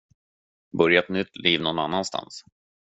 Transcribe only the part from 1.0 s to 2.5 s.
nytt liv någon annanstans.